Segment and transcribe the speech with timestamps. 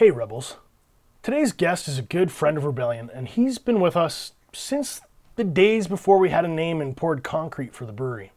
[0.00, 0.56] Hey, Rebels.
[1.22, 5.02] Today's guest is a good friend of Rebellion, and he's been with us since
[5.36, 8.32] the days before we had a name and poured concrete for the brewery.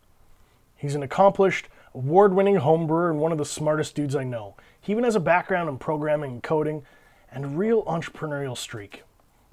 [0.76, 4.56] He's an accomplished, award winning homebrewer and one of the smartest dudes I know.
[4.82, 6.84] He even has a background in programming and coding
[7.32, 9.04] and a real entrepreneurial streak.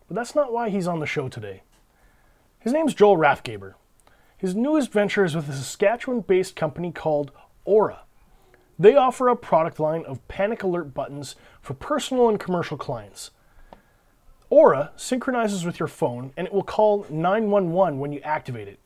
[0.09, 1.63] But that's not why he's on the show today.
[2.61, 3.73] His name's Joel Rathgaber.
[4.37, 7.33] His newest venture is with a Saskatchewan based company called
[7.65, 8.01] Ora.
[8.79, 13.31] They offer a product line of panic alert buttons for personal and commercial clients.
[14.51, 18.79] Ora synchronizes with your phone and it will call 911 when you activate it.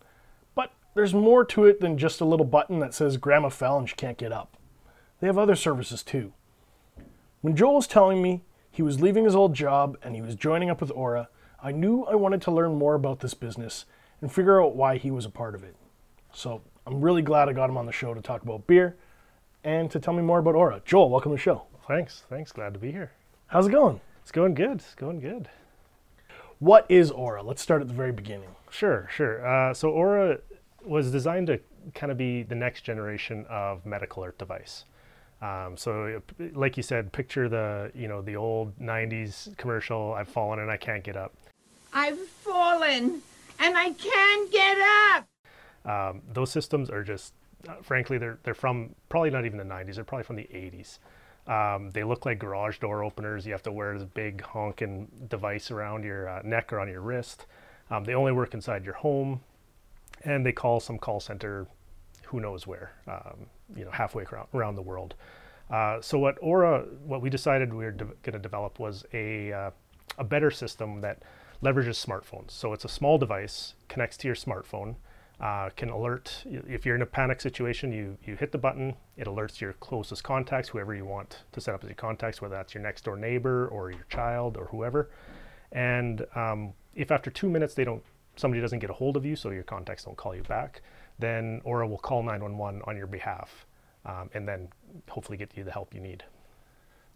[0.54, 3.88] But there's more to it than just a little button that says Grandma fell and
[3.88, 4.56] she can't get up.
[5.18, 6.32] They have other services too.
[7.40, 10.70] When Joel was telling me he was leaving his old job and he was joining
[10.70, 11.28] up with Ora,
[11.64, 13.86] I knew I wanted to learn more about this business
[14.20, 15.74] and figure out why he was a part of it.
[16.34, 18.96] So I'm really glad I got him on the show to talk about beer
[19.64, 20.82] and to tell me more about Ora.
[20.84, 21.62] Joel, welcome to the show.
[21.88, 22.24] Thanks.
[22.28, 22.52] Thanks.
[22.52, 23.12] Glad to be here.
[23.46, 24.02] How's it going?
[24.20, 24.72] It's going good.
[24.72, 25.48] It's going good.
[26.58, 27.42] What is Ora?
[27.42, 28.50] Let's start at the very beginning.
[28.68, 29.46] Sure, sure.
[29.46, 30.40] Uh, so Ora
[30.84, 31.60] was designed to
[31.94, 34.84] kind of be the next generation of medical alert device.
[35.40, 36.20] Um, so,
[36.52, 40.12] like you said, picture the you know the old '90s commercial.
[40.12, 41.34] I've fallen and I can't get up.
[41.94, 43.22] I've fallen
[43.60, 44.78] and I can't get
[45.14, 45.28] up.
[45.86, 47.32] Um, those systems are just
[47.68, 49.94] uh, frankly, they're they're from probably not even the 90s.
[49.94, 50.98] They're probably from the 80s.
[51.46, 53.46] Um, they look like garage door openers.
[53.46, 57.00] You have to wear this big honking device around your uh, neck or on your
[57.00, 57.46] wrist.
[57.90, 59.40] Um, they only work inside your home,
[60.22, 61.66] and they call some call center,
[62.24, 65.14] who knows where, um, you know, halfway around, around the world.
[65.70, 69.52] Uh, so what Ora, what we decided we were de- going to develop was a
[69.52, 69.70] uh,
[70.18, 71.22] a better system that
[71.64, 72.50] leverages smartphones.
[72.50, 74.96] So it's a small device, connects to your smartphone
[75.40, 79.26] uh, can alert if you're in a panic situation you you hit the button it
[79.26, 82.72] alerts your closest contacts whoever you want to set up as your contacts whether that's
[82.72, 85.10] your next door neighbor or your child or whoever.
[85.72, 88.02] And um, if after two minutes they don't
[88.36, 90.82] somebody doesn't get a hold of you so your contacts don't call you back
[91.18, 93.66] then Ora will call 911 on your behalf
[94.06, 94.68] um, and then
[95.08, 96.24] hopefully get you the help you need.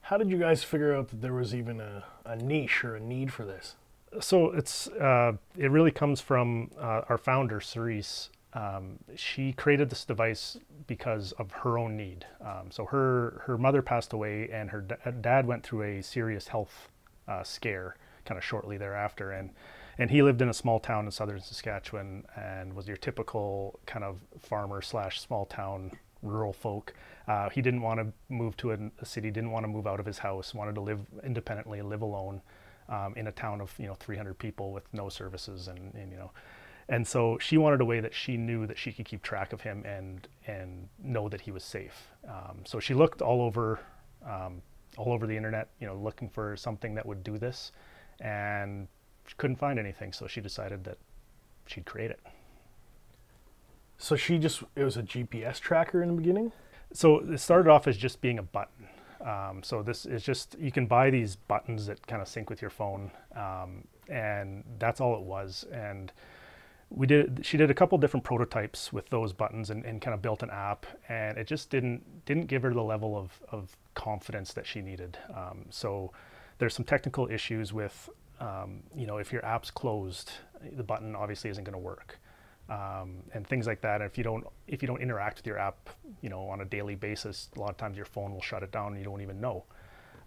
[0.01, 3.01] How did you guys figure out that there was even a, a niche or a
[3.01, 3.77] need for this
[4.21, 8.31] so it's uh, it really comes from uh, our founder Cerise.
[8.55, 12.25] Um, she created this device because of her own need.
[12.41, 16.49] Um, so her her mother passed away, and her da- dad went through a serious
[16.49, 16.89] health
[17.27, 19.51] uh, scare kind of shortly thereafter, and
[19.99, 24.05] and he lived in a small town in southern Saskatchewan and was your typical kind
[24.05, 25.91] of farmer slash small town
[26.23, 26.95] rural folk.
[27.27, 30.01] Uh, he didn't want to move to a, a city, didn't want to move out
[30.01, 32.41] of his house, wanted to live independently, live alone
[32.89, 36.19] um, in a town of you know 300 people with no services and, and, you
[36.19, 36.31] know
[36.89, 39.61] and so she wanted a way that she knew that she could keep track of
[39.61, 42.09] him and and know that he was safe.
[42.27, 43.81] Um, so she looked all over
[44.27, 44.63] um,
[44.97, 47.73] all over the internet you know looking for something that would do this
[48.21, 48.89] and
[49.27, 50.13] she couldn't find anything.
[50.13, 50.97] So she decided that
[51.67, 52.21] she'd create it.
[53.99, 56.53] So she just it was a gps tracker in the beginning?
[56.95, 58.89] So it started off as just being a button
[59.25, 62.63] um, so this is just you can buy these buttons that kind of sync with
[62.63, 65.65] your phone, um, and that's all it was.
[65.73, 66.13] And
[66.91, 70.23] we did she did a couple different prototypes with those buttons and, and kind of
[70.23, 74.53] built an app, and it just didn't didn't give her the level of of confidence
[74.53, 75.19] that she needed.
[75.35, 76.13] Um, so
[76.59, 78.09] there's some technical issues with
[78.41, 80.33] um, you know if your app's closed,
[80.73, 82.19] the button obviously isn't going to work
[82.69, 84.01] um, and things like that.
[84.01, 85.91] And if you don't if you don't interact with your app,
[86.21, 88.71] you know, on a daily basis, a lot of times your phone will shut it
[88.71, 89.65] down and you don't even know.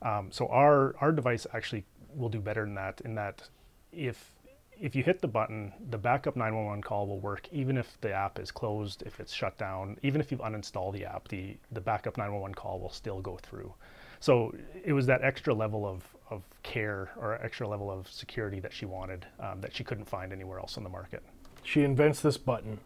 [0.02, 1.86] Um, so our our device actually
[2.16, 3.02] will do better than that.
[3.02, 3.48] In that,
[3.92, 4.32] if
[4.80, 8.40] if you hit the button, the backup 911 call will work even if the app
[8.40, 12.18] is closed, if it's shut down, even if you've uninstalled the app, the the backup
[12.18, 13.74] 911 call will still go through.
[14.20, 14.54] So
[14.84, 18.86] it was that extra level of, of care or extra level of security that she
[18.86, 21.24] wanted um, that she couldn't find anywhere else on the market.
[21.64, 22.80] She invents this button,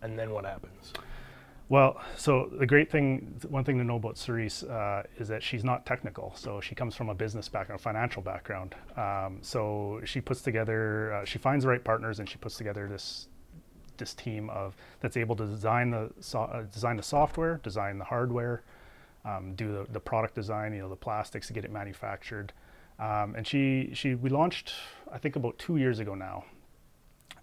[0.00, 0.92] and then what happens?
[1.68, 5.64] Well, so the great thing, one thing to know about Cerise uh, is that she's
[5.64, 6.34] not technical.
[6.36, 8.74] So she comes from a business background, a financial background.
[8.94, 12.88] Um, so she puts together, uh, she finds the right partners, and she puts together
[12.88, 13.28] this
[13.98, 18.04] this team of that's able to design the so, uh, design the software, design the
[18.04, 18.64] hardware,
[19.24, 22.52] um, do the, the product design, you know, the plastics to get it manufactured.
[22.98, 24.74] Um, and she she we launched,
[25.10, 26.44] I think, about two years ago now.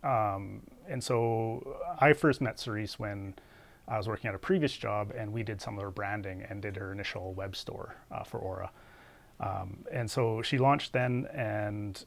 [0.04, 3.36] Um, and so I first met Cerise when
[3.88, 6.62] I was working at a previous job, and we did some of her branding and
[6.62, 8.72] did her initial web store uh, for Ora.
[9.40, 12.04] Um, and so she launched then, and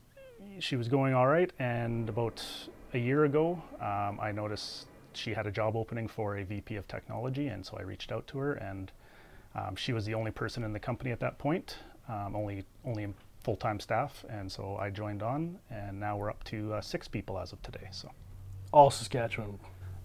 [0.60, 1.50] she was going all right.
[1.58, 2.44] And about
[2.94, 6.86] a year ago, um, I noticed she had a job opening for a VP of
[6.86, 8.92] technology, and so I reached out to her, and
[9.54, 11.76] um, she was the only person in the company at that point,
[12.08, 13.12] um, only only
[13.42, 17.38] full-time staff, and so I joined on, and now we're up to uh, six people
[17.38, 17.88] as of today.
[17.90, 18.08] So
[18.72, 19.58] All Saskatchewan.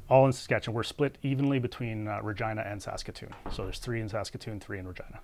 [0.10, 0.76] all in Saskatchewan.
[0.76, 3.30] We're split evenly between uh, Regina and Saskatoon.
[3.52, 5.20] So there's three in Saskatoon, three in Regina.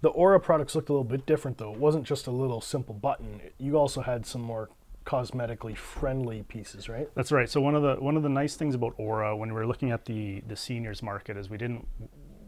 [0.00, 1.72] The Ora products looked a little bit different though.
[1.72, 3.40] It wasn't just a little simple button.
[3.58, 4.68] You also had some more
[5.04, 7.08] cosmetically friendly pieces, right?
[7.14, 7.48] That's right.
[7.48, 9.90] So one of the one of the nice things about Ora when we were looking
[9.90, 11.86] at the the seniors market is we didn't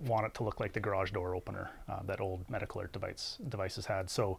[0.06, 3.38] want it to look like the garage door opener uh, that old medical alert device
[3.48, 4.08] devices had.
[4.10, 4.38] So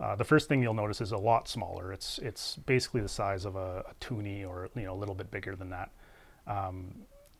[0.00, 1.92] uh, the first thing you'll notice is a lot smaller.
[1.92, 5.30] It's it's basically the size of a, a toonie or you know a little bit
[5.30, 5.90] bigger than that.
[6.46, 6.94] Um,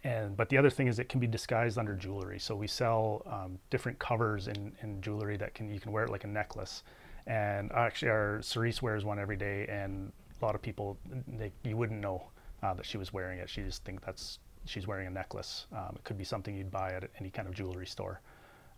[0.05, 2.39] and but the other thing is it can be disguised under jewelry.
[2.39, 6.11] So we sell um, different covers in, in jewelry that can you can wear it
[6.11, 6.83] like a necklace.
[7.27, 10.99] And actually, our Cerise wears one every day, and a lot of people
[11.39, 12.25] they, you wouldn't know
[12.63, 13.49] uh, that she was wearing it.
[13.49, 15.67] She just think that's she's wearing a necklace.
[15.73, 18.21] Um, it could be something you'd buy at any kind of jewelry store,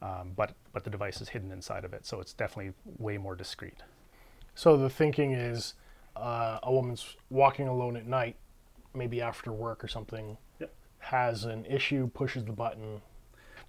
[0.02, 3.34] um, but but the device is hidden inside of it, so it's definitely way more
[3.34, 3.82] discreet.
[4.54, 5.74] So the thinking is
[6.16, 8.36] uh, a woman's walking alone at night,
[8.94, 10.72] maybe after work or something, Yep.
[10.98, 13.00] has an issue, pushes the button.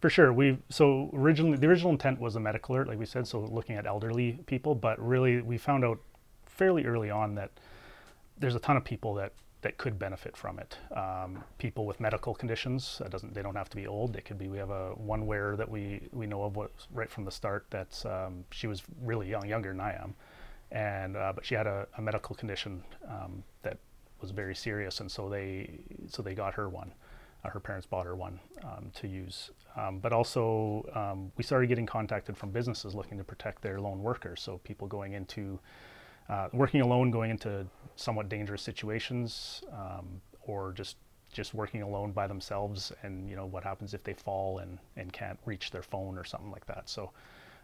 [0.01, 0.31] For sure.
[0.31, 3.75] We so originally the original intent was a medical alert, like we said, so looking
[3.75, 5.99] at elderly people, but really we found out
[6.45, 7.51] fairly early on that
[8.37, 9.33] there's a ton of people that
[9.65, 10.77] that could benefit from it.
[10.95, 14.13] Um, people with medical conditions that they don't have to be old.
[14.13, 14.47] They could be.
[14.47, 16.55] We have a one wearer that we we know of
[16.93, 17.65] right from the start.
[17.71, 20.13] That's um, she was really young, younger than I am,
[20.71, 23.79] and uh, but she had a, a medical condition um, that
[24.21, 26.93] was very serious, and so they so they got her one.
[27.43, 29.49] Uh, her parents bought her one um, to use.
[29.75, 34.03] Um, but also, um, we started getting contacted from businesses looking to protect their lone
[34.03, 34.41] workers.
[34.41, 35.59] So people going into
[36.29, 40.97] uh, working alone, going into somewhat dangerous situations, um, or just
[41.31, 42.91] just working alone by themselves.
[43.03, 46.23] And you know what happens if they fall and and can't reach their phone or
[46.23, 46.89] something like that.
[46.89, 47.11] So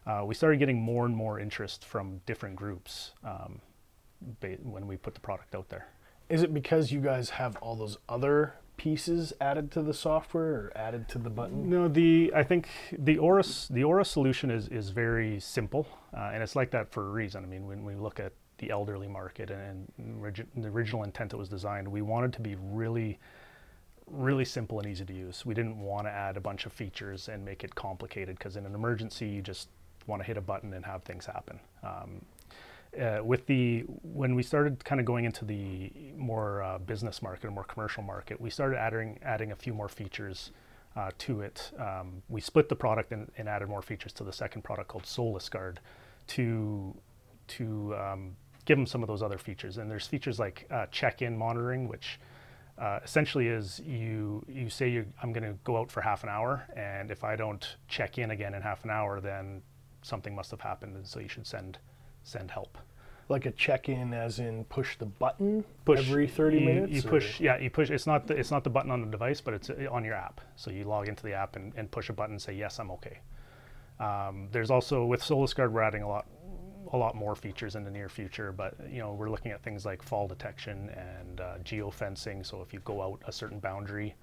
[0.05, 3.61] uh, we started getting more and more interest from different groups um,
[4.39, 5.87] ba- when we put the product out there.
[6.29, 10.71] Is it because you guys have all those other pieces added to the software or
[10.75, 11.69] added to the button?
[11.69, 16.41] No, the I think the Ora the Ora solution is is very simple, uh, and
[16.41, 17.43] it's like that for a reason.
[17.43, 21.37] I mean, when we look at the elderly market and, and the original intent that
[21.37, 23.19] was designed, we wanted to be really,
[24.07, 25.45] really simple and easy to use.
[25.45, 28.65] We didn't want to add a bunch of features and make it complicated because in
[28.65, 29.67] an emergency, you just
[30.07, 31.59] want to hit a button and have things happen.
[31.83, 32.21] Um,
[32.99, 37.45] uh, with the when we started kind of going into the more uh, business market,
[37.45, 40.51] or more commercial market, we started adding adding a few more features
[40.97, 41.71] uh, to it.
[41.79, 45.05] Um, we split the product and, and added more features to the second product called
[45.05, 45.79] Solus Guard
[46.27, 46.93] to
[47.47, 48.35] to um,
[48.71, 49.77] give them some of those other features.
[49.77, 52.21] And there's features like uh, check-in monitoring, which
[52.77, 56.29] uh, essentially is you you say you I'm going to go out for half an
[56.29, 59.61] hour, and if I don't check in again in half an hour, then
[60.03, 61.79] something must have happened, and so you should send
[62.23, 62.77] send help.
[63.27, 66.93] Like a check-in, as in push the button Push every 30 you, minutes?
[66.93, 67.89] You or- push, yeah, you push.
[67.89, 70.15] It's not the it's not the button on the device, but it's uh, on your
[70.15, 70.39] app.
[70.55, 72.91] So you log into the app and, and push a button and say yes, I'm
[72.91, 73.19] okay.
[73.99, 76.25] Um, there's also with Solus Guard, we're adding a lot
[76.93, 79.85] a lot more features in the near future, but you know we're looking at things
[79.85, 82.45] like fall detection and uh, geofencing.
[82.45, 84.15] So if you go out a certain boundary,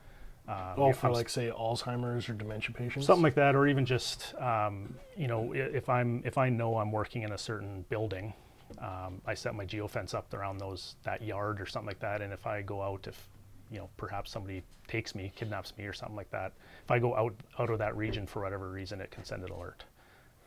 [0.49, 3.07] um, Oh, for I'm like say Alzheimer's or dementia patients?
[3.07, 6.93] something like that, or even just um, you know if I'm if I know I'm
[6.93, 8.33] working in a certain building,
[8.81, 12.33] um, I set my geofence up around those that yard or something like that, and
[12.33, 13.29] if I go out, if
[13.71, 16.53] you know perhaps somebody takes me, kidnaps me, or something like that,
[16.85, 19.51] if I go out out of that region for whatever reason, it can send an
[19.51, 19.85] alert.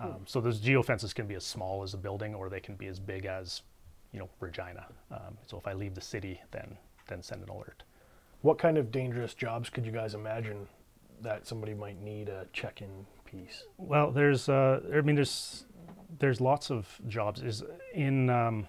[0.02, 2.88] Um, so those geofences can be as small as a building, or they can be
[2.88, 3.62] as big as
[4.12, 4.86] you know Regina.
[5.12, 6.78] Um, so if I leave the city, then
[7.08, 7.84] then send an alert.
[8.42, 10.68] What kind of dangerous jobs could you guys imagine
[11.22, 13.66] that somebody might need a check-in piece?
[13.78, 15.66] Well, there's, uh, I mean, there's,
[16.18, 17.44] there's lots of jobs.
[17.44, 18.68] Is in um,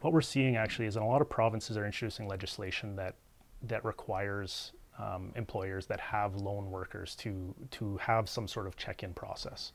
[0.00, 3.14] what we're seeing actually is in a lot of provinces are introducing legislation that
[3.62, 9.14] that requires um, employers that have lone workers to to have some sort of check-in
[9.14, 9.72] process.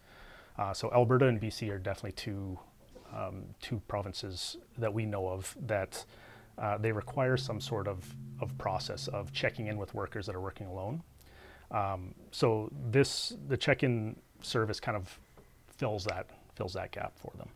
[0.58, 2.60] Uh, so Alberta and BC are definitely two
[3.16, 6.04] um, two provinces that we know of that
[6.58, 8.04] uh, they require some sort of
[8.42, 11.02] of process of checking in with workers that are working alone.
[11.72, 15.20] Um, so this the check-in service kind of
[15.68, 17.50] fills that fills that gap for them.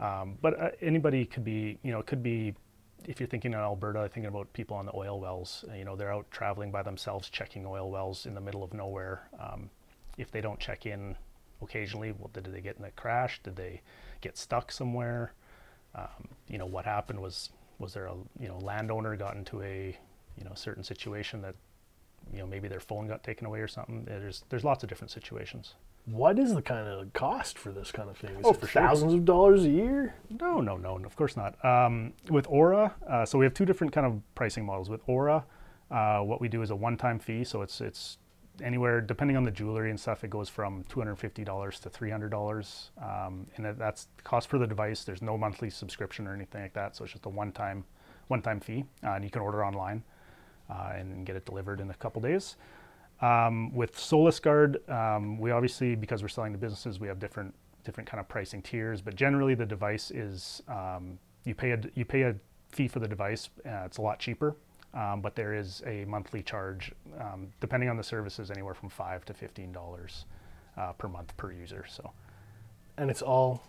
[0.00, 2.54] Um, but uh, anybody could be, you know, it could be
[3.06, 5.64] if you're thinking in Alberta, thinking about people on the oil wells.
[5.76, 9.28] You know, they're out traveling by themselves, checking oil wells in the middle of nowhere.
[9.38, 9.70] Um,
[10.18, 11.16] if they don't check in
[11.62, 13.40] occasionally, well, did they get in a crash?
[13.42, 13.80] Did they
[14.20, 15.32] get stuck somewhere?
[15.94, 19.96] Um, you know, what happened was was there a you know landowner got into a
[20.38, 21.54] you know certain situation that
[22.32, 24.04] you know maybe their phone got taken away or something.
[24.04, 25.74] There's there's lots of different situations.
[26.06, 28.30] What is the kind of cost for this kind of thing?
[28.30, 28.82] Is Oh, it for sure.
[28.82, 30.14] thousands of dollars a year?
[30.40, 31.64] No, no, no, of course not.
[31.64, 34.90] Um, with Ora, uh, so we have two different kind of pricing models.
[34.90, 35.44] With Ora,
[35.92, 38.18] uh, what we do is a one-time fee, so it's it's
[38.60, 40.24] anywhere depending on the jewelry and stuff.
[40.24, 44.08] It goes from two hundred fifty dollars to three hundred dollars, um, and that- that's
[44.16, 45.04] the cost for the device.
[45.04, 47.84] There's no monthly subscription or anything like that, so it's just a one-time
[48.28, 50.02] one-time fee, uh, and you can order online
[50.70, 52.56] uh, and get it delivered in a couple days.
[53.20, 57.54] Um, with Solus Guard, um, we obviously because we're selling to businesses, we have different
[57.84, 59.00] different kind of pricing tiers.
[59.00, 62.34] But generally, the device is um, you pay a you pay a
[62.70, 63.50] fee for the device.
[63.66, 64.56] Uh, it's a lot cheaper,
[64.94, 69.24] um, but there is a monthly charge um, depending on the services, anywhere from five
[69.26, 70.26] to fifteen dollars
[70.76, 71.84] uh, per month per user.
[71.88, 72.10] So
[72.96, 73.62] And it's all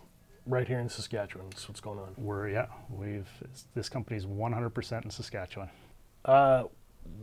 [0.46, 1.48] right here in Saskatchewan.
[1.50, 2.14] That's what's going on.
[2.16, 3.28] we're yeah we've
[3.74, 5.70] this company's 100% in Saskatchewan.
[6.24, 6.64] Uh,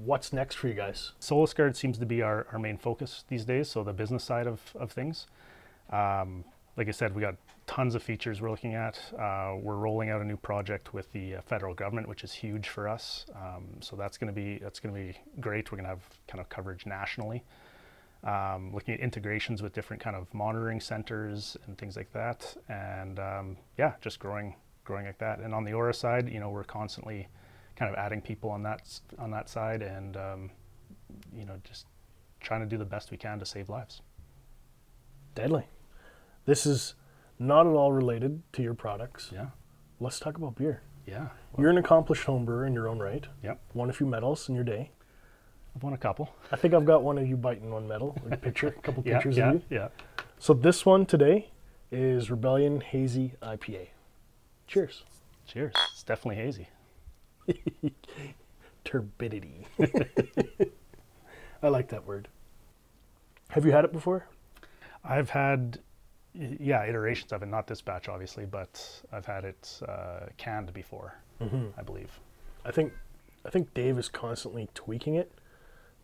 [0.03, 1.13] what's next for you guys?
[1.20, 4.48] Solus Guard seems to be our, our main focus these days, so the business side
[4.48, 5.27] of, of things.
[5.91, 6.43] Um,
[6.77, 7.36] like I said, we got
[7.72, 9.00] tons of features we're looking at.
[9.18, 12.68] Uh, we're rolling out a new project with the uh, federal government, which is huge
[12.68, 13.25] for us.
[13.34, 15.72] Um, so that's going to be that's going to be great.
[15.72, 17.46] We're going to have kind of coverage nationally.
[18.25, 23.20] Um, looking at integrations with different kind of monitoring centers and things like that, and
[23.20, 25.40] um, yeah, just growing growing like that.
[25.40, 27.30] And on the Ora side, you know, we're constantly
[27.78, 28.82] kind of adding people on that
[29.18, 30.51] on that side, and um,
[31.34, 31.86] you know, just
[32.42, 34.01] trying to do the best we can to save lives.
[35.36, 35.63] Deadly.
[36.46, 36.96] This is
[37.42, 39.30] not at all related to your products.
[39.34, 39.48] Yeah,
[40.00, 40.82] Let's talk about beer.
[41.06, 41.30] yeah.
[41.58, 43.26] You're an accomplished homebrewer in your own right.
[43.44, 44.92] Yep, Won a few medals in your day.
[45.76, 46.34] I've won a couple.
[46.52, 49.14] I think I've got one of you biting one medal, a picture, a couple Yeah,
[49.16, 49.62] pictures yeah, of you.
[49.70, 49.88] yeah.
[50.40, 51.50] So this one today
[51.92, 53.88] is Rebellion Hazy IPA.
[54.68, 55.04] Cheers.
[55.46, 55.74] Cheers.
[55.92, 56.70] It's definitely hazy.
[58.84, 59.68] Turbidity.
[61.64, 62.28] I like that word.
[63.50, 64.28] Have you had it before?
[65.04, 65.80] I've had,
[66.34, 67.48] yeah, iterations of it.
[67.48, 71.16] Not this batch, obviously, but I've had it uh, canned before,
[71.78, 72.20] I believe.
[72.64, 72.94] I think
[73.46, 75.32] I think Dave is constantly tweaking it,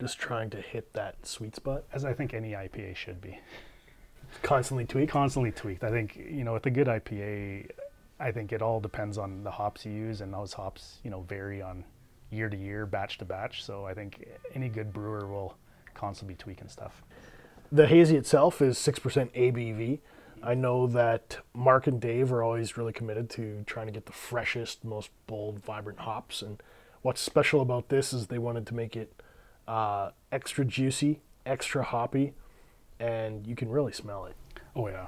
[0.01, 1.84] just trying to hit that sweet spot.
[1.93, 3.39] As I think any IPA should be.
[4.41, 5.10] Constantly tweak.
[5.10, 5.84] Constantly tweaked.
[5.84, 7.69] I think you know, with a good IPA,
[8.19, 11.22] I think it all depends on the hops you use, and those hops, you know,
[11.22, 11.84] vary on
[12.31, 13.63] year to year, batch to batch.
[13.63, 15.55] So I think any good brewer will
[15.93, 17.01] constantly be tweaking stuff.
[17.72, 20.00] The hazy itself is six percent ABV.
[20.44, 24.12] I know that Mark and Dave are always really committed to trying to get the
[24.13, 26.41] freshest, most bold, vibrant hops.
[26.41, 26.62] And
[27.01, 29.22] what's special about this is they wanted to make it
[29.67, 32.34] uh, extra juicy, extra hoppy,
[33.00, 34.36] and you can really smell it.
[34.75, 35.08] Oh yeah,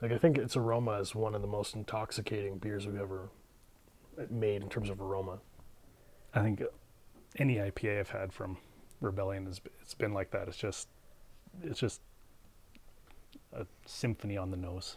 [0.00, 3.30] Like I think its aroma is one of the most intoxicating beers we've ever
[4.30, 5.38] made in terms of aroma.
[6.34, 6.62] I think
[7.38, 8.56] any IPA I've had from
[9.00, 10.48] Rebellion has it's been like that.
[10.48, 10.88] It's just
[11.62, 12.00] it's just
[13.52, 14.96] a symphony on the nose.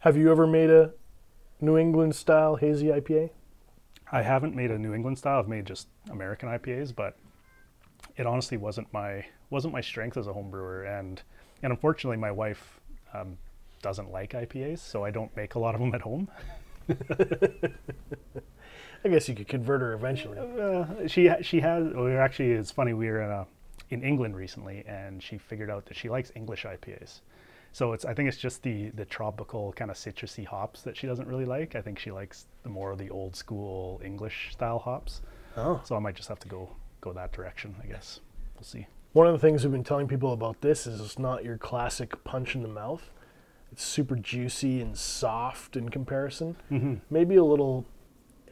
[0.00, 0.92] Have you ever made a
[1.60, 3.30] New England style hazy IPA?
[4.10, 5.38] I haven't made a New England style.
[5.38, 7.16] I've made just American IPAs, but
[8.16, 11.22] it honestly wasn't my wasn't my strength as a home brewer, and
[11.62, 12.80] and unfortunately, my wife
[13.14, 13.38] um,
[13.80, 16.28] doesn't like IPAs, so I don't make a lot of them at home.
[19.04, 20.38] I guess you could convert her eventually.
[20.38, 21.84] Uh, she she has.
[21.84, 22.52] We were actually.
[22.52, 22.92] It's funny.
[22.92, 23.46] We were in, a,
[23.92, 27.20] in England recently, and she figured out that she likes English IPAs.
[27.72, 28.04] So it's.
[28.04, 31.44] I think it's just the the tropical kind of citrusy hops that she doesn't really
[31.44, 31.74] like.
[31.74, 35.20] I think she likes the more of the old school English style hops.
[35.56, 35.80] Oh.
[35.84, 36.70] So I might just have to go
[37.00, 37.74] go that direction.
[37.82, 38.20] I guess
[38.56, 38.86] we'll see.
[39.12, 42.24] One of the things we've been telling people about this is it's not your classic
[42.24, 43.10] punch in the mouth.
[43.70, 46.56] It's super juicy and soft in comparison.
[46.70, 46.94] Mm-hmm.
[47.10, 47.86] Maybe a little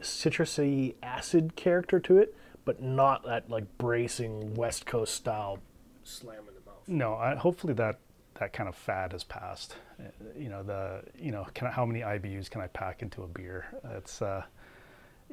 [0.01, 5.59] citrusy acid character to it, but not that like bracing West Coast style
[6.03, 6.87] slam in the mouth.
[6.87, 7.99] No, I, hopefully that
[8.35, 9.75] that kind of fad has passed.
[9.99, 10.05] Uh,
[10.37, 13.27] you know the you know can I, how many IBUs can I pack into a
[13.27, 13.65] beer?
[13.95, 14.43] It's uh,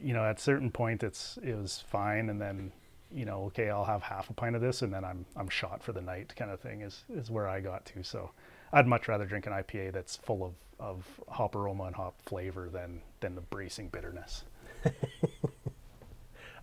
[0.00, 2.72] you know at a certain point it's it was fine, and then
[3.10, 5.82] you know okay I'll have half a pint of this, and then I'm I'm shot
[5.82, 8.02] for the night kind of thing is is where I got to.
[8.02, 8.30] So
[8.72, 12.68] I'd much rather drink an IPA that's full of of hop aroma and hop flavor
[12.68, 14.44] than than the bracing bitterness.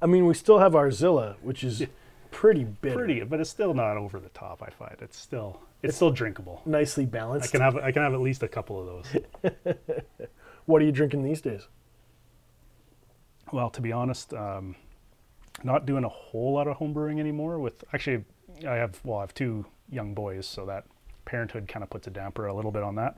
[0.02, 1.84] I mean, we still have our Zilla, which is
[2.32, 4.62] pretty bitter, Pretty, but it's still not over the top.
[4.62, 6.62] I find it's still it's still drinkable.
[6.66, 7.50] nicely balanced.
[7.50, 8.86] I can have I can have at least a couple of
[9.54, 9.76] those.
[10.66, 11.68] What are you drinking these days?
[13.52, 14.76] Well, to be honest, um,
[15.64, 17.60] not doing a whole lot of homebrewing anymore.
[17.60, 18.26] With actually,
[18.68, 20.86] I have well, I have two young boys, so that
[21.26, 23.18] parenthood kind of puts a damper a little bit on that.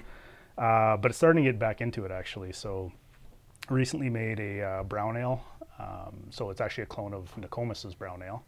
[0.57, 2.51] Uh, but it's starting to get back into it actually.
[2.51, 2.91] So
[3.69, 5.43] recently made a uh, brown ale.
[5.79, 8.43] Um, so it's actually a clone of Nokomis's brown ale.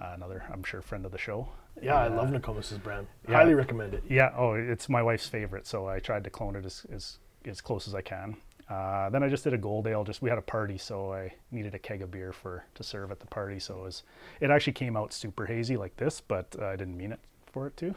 [0.00, 1.48] Uh, another, I'm sure, friend of the show.
[1.82, 3.06] Yeah, I love Nokomis's brand.
[3.28, 4.04] Highly recommend it.
[4.08, 4.32] Yeah.
[4.36, 5.66] Oh, it's my wife's favorite.
[5.66, 8.36] So I tried to clone it as as, as close as I can.
[8.68, 10.04] Uh, then I just did a gold ale.
[10.04, 13.10] Just we had a party, so I needed a keg of beer for to serve
[13.10, 13.58] at the party.
[13.58, 14.02] So it was,
[14.40, 17.68] it actually came out super hazy like this, but uh, I didn't mean it for
[17.68, 17.94] it to.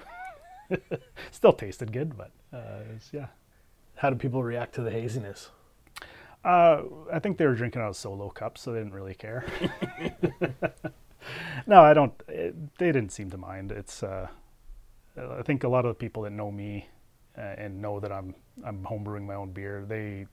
[1.32, 3.28] Still tasted good, but uh, was, yeah.
[3.96, 5.50] How do people react to the haziness?
[6.44, 9.46] Uh, I think they were drinking out of solo cups, so they didn't really care.
[11.68, 12.14] no, I don't.
[12.28, 13.72] It, they didn't seem to mind.
[13.72, 14.02] It's.
[14.02, 14.28] Uh,
[15.18, 16.88] I think a lot of the people that know me
[17.38, 18.34] uh, and know that I'm
[18.66, 20.26] I'm homebrewing my own beer, they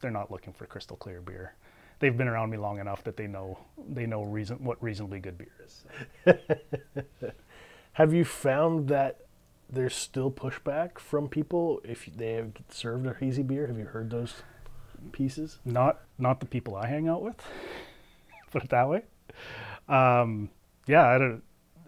[0.00, 1.54] they're not looking for crystal clear beer.
[2.00, 5.38] They've been around me long enough that they know they know reason what reasonably good
[5.38, 5.84] beer is.
[7.94, 9.22] Have you found that
[9.68, 13.66] there's still pushback from people if they have served a hazy beer?
[13.66, 14.42] Have you heard those
[15.12, 15.58] pieces?
[15.64, 17.36] Not not the people I hang out with.
[18.50, 19.02] Put it that way.
[19.88, 20.50] Um,
[20.86, 21.42] yeah, I don't.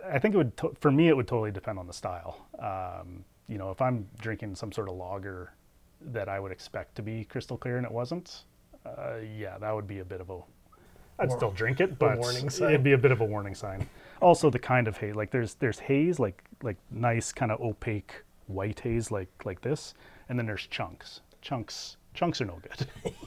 [0.04, 2.46] I think it would to- for me it would totally depend on the style.
[2.58, 5.52] Um, you know, if I'm drinking some sort of lager
[6.00, 8.44] that I would expect to be crystal clear and it wasn't,
[8.86, 10.38] uh, yeah, that would be a bit of a.
[11.18, 12.18] I'd War- still drink it, but
[12.70, 13.86] it'd be a bit of a warning sign.
[14.22, 18.22] Also, the kind of haze, like there's there's haze, like like nice kind of opaque
[18.46, 19.94] white haze, like like this,
[20.28, 21.20] and then there's chunks.
[21.42, 23.14] Chunks chunks are no good.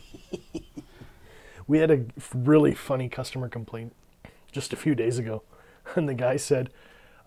[1.67, 3.93] We had a really funny customer complaint
[4.51, 5.43] just a few days ago.
[5.95, 6.69] And the guy said,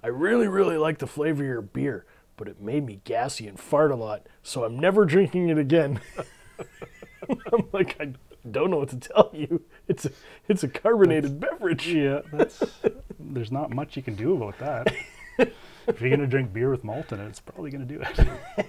[0.02, 2.06] I really, really like the flavor of your beer,
[2.38, 6.00] but it made me gassy and fart a lot, so I'm never drinking it again.
[7.52, 8.14] I'm like, I
[8.50, 9.62] don't know what to tell you.
[9.88, 10.10] It's a,
[10.48, 11.86] it's a carbonated beverage.
[11.86, 12.62] Yeah, that's
[13.18, 14.94] there's not much you can do about that.
[15.86, 18.66] if you're gonna drink beer with malt in it, it's probably gonna do it.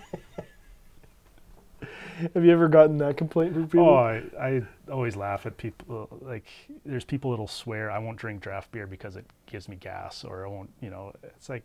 [2.33, 3.87] Have you ever gotten that complaint from people?
[3.89, 6.07] Oh, I, I always laugh at people.
[6.21, 6.45] Like,
[6.85, 10.45] there's people that'll swear I won't drink draft beer because it gives me gas, or
[10.45, 10.71] I won't.
[10.81, 11.63] You know, it's like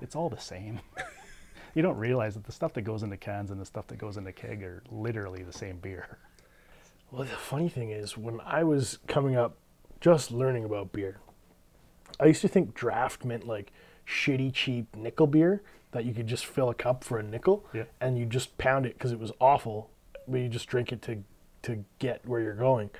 [0.00, 0.80] it's all the same.
[1.74, 4.16] you don't realize that the stuff that goes into cans and the stuff that goes
[4.16, 6.18] into keg are literally the same beer.
[7.10, 9.56] Well, the funny thing is, when I was coming up,
[10.00, 11.18] just learning about beer,
[12.20, 13.72] I used to think draft meant like
[14.06, 15.62] shitty, cheap nickel beer
[15.92, 17.84] that you could just fill a cup for a nickel Yeah.
[18.00, 19.90] and you just pound it because it was awful,
[20.28, 21.22] but you just drink it to
[21.62, 22.90] to get where you're going.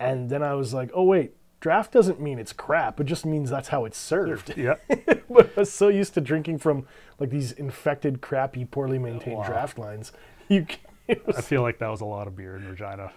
[0.00, 2.98] And then I was like, oh wait, draft doesn't mean it's crap.
[3.00, 4.54] It just means that's how it's served.
[4.56, 4.74] Yeah,
[5.30, 6.86] but I was so used to drinking from
[7.18, 9.46] like these infected, crappy, poorly maintained Wow.
[9.46, 10.12] draft lines.
[10.48, 10.66] You.
[11.26, 13.12] was I feel like that was a lot of beer in Regina,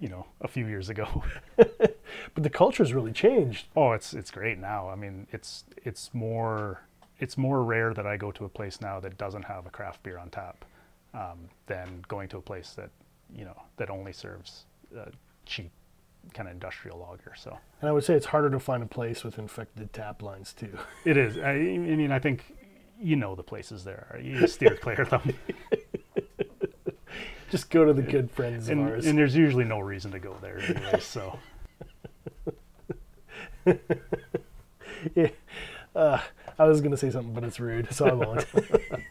[0.00, 1.24] you know, a few years ago.
[1.56, 1.96] but
[2.36, 3.66] the culture's really changed.
[3.76, 4.88] Oh, it's it's great now.
[4.88, 6.82] I mean, it's it's more
[7.18, 10.02] it's more rare that I go to a place now that doesn't have a craft
[10.04, 10.64] beer on tap
[11.18, 12.90] um, than going to a place that
[13.34, 14.64] you know that only serves
[14.98, 15.06] uh,
[15.46, 15.70] cheap
[16.34, 17.32] kind of industrial lager.
[17.36, 20.52] So And I would say it's harder to find a place with infected tap lines
[20.52, 20.78] too.
[21.04, 21.38] it is.
[21.38, 22.44] I, I mean, I think
[23.00, 24.18] you know the places there are.
[24.20, 25.34] You steer clear of them,
[27.50, 29.06] Just go to the good friends and, of ours.
[29.06, 31.00] and there's usually no reason to go there anyway.
[31.00, 31.38] So
[35.14, 35.28] Yeah.
[35.94, 36.20] Uh,
[36.58, 38.46] I was going to say something, but it's rude, so I won't.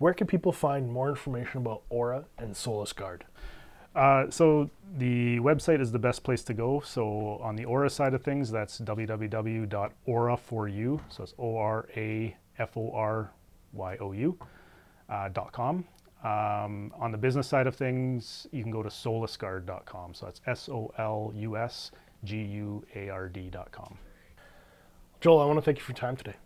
[0.00, 3.26] Where can people find more information about Ora and Solus Guard?
[3.94, 6.80] Uh, so the website is the best place to go.
[6.80, 11.00] So on the Ora side of things, that's www.ora4u.
[11.10, 13.30] So it's O R A F O R
[13.74, 14.38] Y O U
[15.10, 15.84] uh, dot com.
[16.24, 20.14] Um, on the business side of things, you can go to solusguard.com.
[20.14, 21.90] So that's S O L U S
[22.24, 23.98] G U A R D.com.
[25.20, 26.36] Joel, I want to thank you for your time today.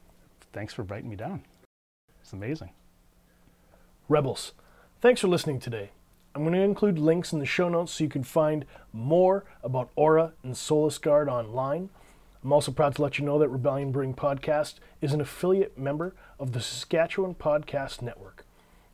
[0.53, 1.45] Thanks for inviting me down.
[2.21, 2.71] It's amazing.
[4.07, 4.53] Rebels,
[5.01, 5.91] thanks for listening today.
[6.35, 9.89] I'm going to include links in the show notes so you can find more about
[9.97, 11.89] Ora and Solus Guard online.
[12.43, 16.15] I'm also proud to let you know that Rebellion Brewing Podcast is an affiliate member
[16.39, 18.45] of the Saskatchewan Podcast Network.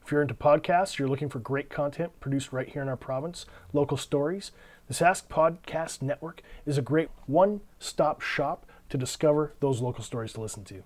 [0.04, 3.46] If you're into podcasts, you're looking for great content produced right here in our province,
[3.72, 4.52] local stories,
[4.86, 10.34] the Sask Podcast Network is a great one stop shop to discover those local stories
[10.34, 10.84] to listen to.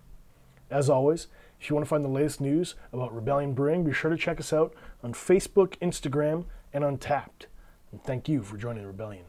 [0.70, 1.26] As always,
[1.60, 4.38] if you want to find the latest news about Rebellion Brewing, be sure to check
[4.38, 7.46] us out on Facebook, Instagram, and Untappd.
[7.92, 9.24] And thank you for joining Rebellion.